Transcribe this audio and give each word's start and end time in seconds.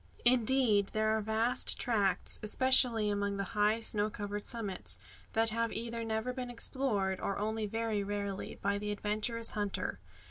Indeed, 0.25 0.87
there 0.93 1.15
are 1.15 1.21
vast 1.21 1.79
tracts, 1.79 2.39
especially 2.41 3.11
among 3.11 3.37
the 3.37 3.43
high 3.53 3.81
snow 3.81 4.09
covered 4.09 4.43
summits, 4.43 4.97
that 5.33 5.51
have 5.51 5.71
either 5.71 6.03
never 6.03 6.33
been 6.33 6.49
explored, 6.49 7.19
or 7.19 7.37
only 7.37 7.67
very 7.67 8.03
rarely, 8.03 8.57
by 8.63 8.79
the 8.79 8.89
adventurous 8.91 9.51
hunter. 9.51 9.99